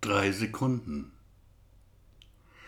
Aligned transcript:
Drei 0.00 0.30
Sekunden. 0.30 1.12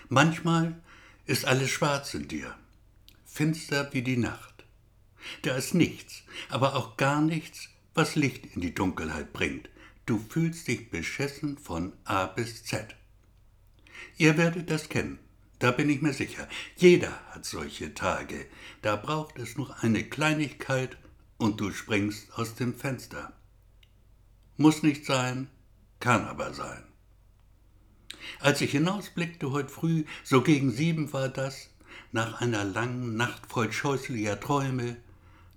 Manchmal 0.09 0.81
ist 1.27 1.45
alles 1.45 1.71
schwarz 1.71 2.15
in 2.15 2.27
dir, 2.27 2.55
finster 3.27 3.93
wie 3.93 4.03
die 4.03 4.17
Nacht. 4.17 4.65
Da 5.43 5.55
ist 5.55 5.75
nichts, 5.75 6.23
aber 6.49 6.75
auch 6.75 6.97
gar 6.97 7.21
nichts, 7.21 7.69
was 7.95 8.17
Licht 8.17 8.47
in 8.55 8.63
die 8.63 8.75
Dunkelheit 8.75 9.33
bringt. 9.33 9.69
Du 10.07 10.19
fühlst 10.19 10.67
dich 10.69 10.91
beschissen 10.91 11.59
von 11.59 11.93
A 12.05 12.27
bis 12.27 12.65
Z. 12.65 12.97
Ihr 14.17 14.39
werdet 14.39 14.71
das 14.71 14.89
kennen, 14.89 15.19
da 15.59 15.71
bin 15.71 15.91
ich 15.91 16.01
mir 16.01 16.15
sicher. 16.15 16.49
Jeder 16.77 17.21
hat 17.31 17.45
solche 17.45 17.93
Tage. 17.95 18.47
Da 18.81 18.97
braucht 18.97 19.39
es 19.39 19.57
nur 19.57 19.83
eine 19.83 20.03
Kleinigkeit 20.03 20.97
und 21.37 21.61
du 21.61 21.73
springst 21.73 22.33
aus 22.35 22.55
dem 22.55 22.75
Fenster. 22.75 23.33
Muss 24.57 24.83
nicht 24.83 25.05
sein, 25.05 25.49
kann 26.01 26.25
aber 26.25 26.55
sein. 26.55 26.88
Als 28.41 28.61
ich 28.61 28.73
hinausblickte 28.73 29.51
heute 29.51 29.69
früh, 29.69 30.05
so 30.25 30.43
gegen 30.43 30.71
sieben 30.71 31.13
war 31.13 31.29
das, 31.29 31.71
nach 32.13 32.41
einer 32.41 32.65
langen 32.65 33.17
Nacht 33.17 33.47
voll 33.47 33.73
scheußlicher 33.73 34.41
Träume, 34.41 34.97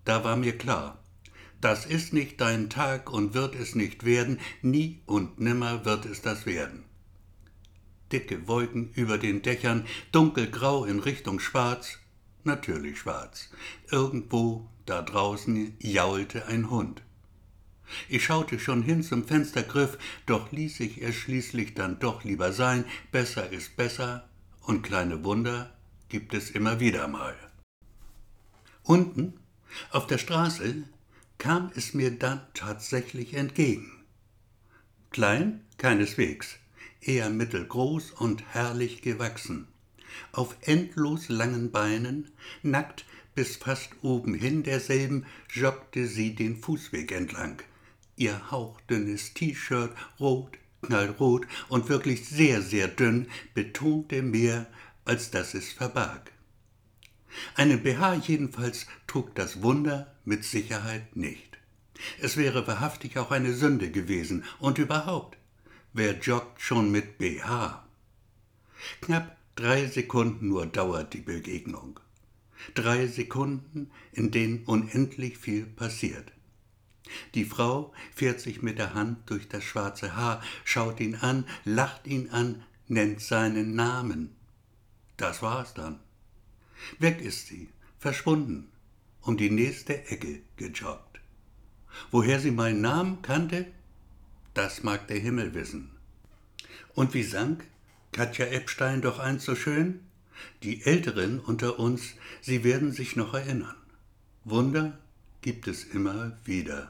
da 0.06 0.24
war 0.24 0.36
mir 0.36 0.58
klar, 0.58 1.00
das 1.62 1.86
ist 1.86 2.12
nicht 2.12 2.42
dein 2.42 2.70
Tag 2.70 3.12
und 3.12 3.34
wird 3.36 3.56
es 3.56 3.76
nicht 3.76 4.04
werden, 4.04 4.40
nie 4.62 5.02
und 5.06 5.40
nimmer 5.40 5.86
wird 5.86 6.06
es 6.06 6.22
das 6.22 6.46
werden. 6.46 6.84
Dicke 8.12 8.48
Wolken 8.48 8.92
über 8.94 9.18
den 9.18 9.42
Dächern, 9.42 9.86
dunkelgrau 10.12 10.86
in 10.86 11.00
Richtung 11.00 11.40
schwarz, 11.40 12.00
natürlich 12.44 13.00
schwarz. 13.00 13.50
Irgendwo 13.90 14.68
da 14.86 15.02
draußen 15.02 15.76
jaulte 15.80 16.48
ein 16.48 16.70
Hund. 16.70 17.04
Ich 18.10 18.24
schaute 18.26 18.60
schon 18.60 18.84
hin 18.84 19.04
zum 19.04 19.28
Fenstergriff, 19.28 19.98
doch 20.26 20.52
ließ 20.52 20.80
ich 20.82 21.02
es 21.02 21.16
schließlich 21.16 21.74
dann 21.74 22.00
doch 22.00 22.24
lieber 22.24 22.54
sein. 22.54 22.86
Besser 23.12 23.52
ist 23.52 23.76
besser 23.76 24.30
und 24.62 24.84
kleine 24.84 25.24
Wunder 25.24 25.74
gibt 26.10 26.34
es 26.34 26.52
immer 26.52 26.80
wieder 26.80 27.08
mal. 27.08 27.36
Unten 28.84 29.34
auf 29.92 30.08
der 30.08 30.18
Straße 30.18 30.84
kam 31.38 31.72
es 31.76 31.94
mir 31.94 32.12
dann 32.12 32.42
tatsächlich 32.54 33.34
entgegen. 33.34 34.04
Klein 35.12 35.62
keineswegs, 35.78 36.58
eher 37.02 37.30
mittelgroß 37.30 38.12
und 38.12 38.44
herrlich 38.54 39.02
gewachsen. 39.02 39.68
Auf 40.32 40.56
endlos 40.62 41.30
langen 41.30 41.72
Beinen, 41.72 42.32
nackt 42.62 43.06
bis 43.34 43.56
fast 43.56 43.90
oben 44.02 44.34
hin 44.34 44.64
derselben, 44.64 45.26
joggte 45.50 46.06
sie 46.06 46.36
den 46.36 46.58
Fußweg 46.58 47.12
entlang. 47.12 47.62
Ihr 48.16 48.52
hauchdünnes 48.52 49.34
T-Shirt, 49.34 49.92
rot, 50.20 50.58
knallrot 50.82 51.48
und 51.70 51.90
wirklich 51.90 52.28
sehr, 52.28 52.62
sehr 52.62 52.88
dünn, 52.88 53.28
betonte 53.54 54.22
mehr, 54.22 54.68
als 55.06 55.32
dass 55.32 55.54
es 55.54 55.72
verbarg. 55.72 56.32
Einen 57.56 57.82
BH 57.82 58.16
jedenfalls 58.16 58.88
trug 59.08 59.34
das 59.36 59.62
Wunder 59.62 60.14
mit 60.26 60.44
Sicherheit 60.44 61.16
nicht. 61.16 61.58
Es 62.20 62.38
wäre 62.38 62.68
wahrhaftig 62.68 63.18
auch 63.18 63.32
eine 63.32 63.54
Sünde 63.54 63.92
gewesen 63.92 64.44
und 64.60 64.78
überhaupt, 64.78 65.38
wer 65.94 66.18
joggt 66.18 66.62
schon 66.62 66.92
mit 66.92 67.18
BH? 67.18 67.88
Knapp 69.02 69.38
drei 69.56 69.86
Sekunden 69.86 70.50
nur 70.50 70.66
dauert 70.66 71.14
die 71.14 71.22
Begegnung. 71.22 72.00
Drei 72.74 73.08
Sekunden, 73.08 73.92
in 74.12 74.32
denen 74.32 74.64
unendlich 74.66 75.38
viel 75.38 75.66
passiert. 75.66 76.32
Die 77.34 77.46
Frau 77.46 77.94
fährt 78.14 78.40
sich 78.40 78.62
mit 78.62 78.78
der 78.78 78.94
Hand 78.94 79.30
durch 79.30 79.48
das 79.48 79.64
schwarze 79.64 80.16
Haar, 80.16 80.42
schaut 80.64 81.00
ihn 81.00 81.16
an, 81.16 81.46
lacht 81.66 82.08
ihn 82.08 82.30
an, 82.30 82.64
nennt 82.88 83.22
seinen 83.22 83.76
Namen. 83.76 84.36
Das 85.18 85.42
war's 85.42 85.74
dann. 85.74 86.00
Weg 87.00 87.22
ist 87.22 87.48
sie, 87.48 87.70
verschwunden, 88.00 88.70
um 89.22 89.38
die 89.38 89.50
nächste 89.50 90.06
Ecke 90.08 90.42
gejoggt. 90.58 91.20
Woher 92.12 92.40
sie 92.40 92.52
meinen 92.52 92.82
Namen 92.82 93.22
kannte, 93.22 93.68
das 94.54 94.84
mag 94.84 95.08
der 95.08 95.20
Himmel 95.20 95.54
wissen. 95.54 95.92
Und 96.94 97.14
wie 97.14 97.24
sang 97.24 97.62
Katja 98.12 98.48
Epstein 98.48 99.02
doch 99.02 99.20
einst 99.20 99.46
so 99.46 99.56
schön? 99.56 100.02
Die 100.64 100.84
Älteren 100.84 101.40
unter 101.40 101.80
uns, 101.80 102.16
sie 102.42 102.64
werden 102.64 102.92
sich 102.92 103.16
noch 103.16 103.34
erinnern. 103.34 103.76
Wunder 104.44 104.98
gibt 105.42 105.68
es 105.68 105.84
immer 105.84 106.38
wieder. 106.46 106.90